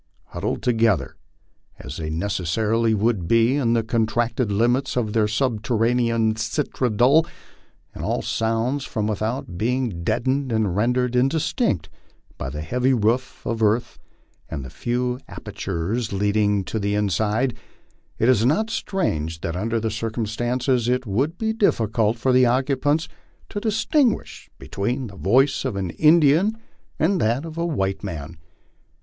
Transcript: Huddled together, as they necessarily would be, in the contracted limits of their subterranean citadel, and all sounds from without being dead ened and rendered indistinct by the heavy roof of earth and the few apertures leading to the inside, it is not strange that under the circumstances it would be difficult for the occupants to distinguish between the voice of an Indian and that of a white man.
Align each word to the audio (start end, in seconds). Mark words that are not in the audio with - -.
Huddled 0.29 0.63
together, 0.63 1.15
as 1.77 1.97
they 1.97 2.09
necessarily 2.09 2.95
would 2.95 3.27
be, 3.27 3.55
in 3.55 3.73
the 3.73 3.83
contracted 3.83 4.51
limits 4.51 4.97
of 4.97 5.13
their 5.13 5.27
subterranean 5.27 6.35
citadel, 6.37 7.27
and 7.93 8.03
all 8.03 8.23
sounds 8.23 8.83
from 8.83 9.05
without 9.05 9.59
being 9.59 10.03
dead 10.03 10.23
ened 10.23 10.51
and 10.51 10.75
rendered 10.75 11.15
indistinct 11.15 11.87
by 12.39 12.49
the 12.49 12.63
heavy 12.63 12.95
roof 12.95 13.45
of 13.45 13.61
earth 13.61 13.99
and 14.49 14.65
the 14.65 14.71
few 14.71 15.19
apertures 15.27 16.11
leading 16.11 16.63
to 16.63 16.79
the 16.79 16.95
inside, 16.95 17.55
it 18.17 18.27
is 18.27 18.43
not 18.43 18.71
strange 18.71 19.41
that 19.41 19.55
under 19.55 19.79
the 19.79 19.91
circumstances 19.91 20.87
it 20.89 21.05
would 21.05 21.37
be 21.37 21.53
difficult 21.53 22.17
for 22.17 22.33
the 22.33 22.47
occupants 22.47 23.07
to 23.49 23.59
distinguish 23.59 24.49
between 24.57 25.05
the 25.05 25.15
voice 25.15 25.63
of 25.63 25.75
an 25.75 25.91
Indian 25.91 26.57
and 26.97 27.21
that 27.21 27.45
of 27.45 27.55
a 27.55 27.65
white 27.67 28.03
man. 28.03 28.37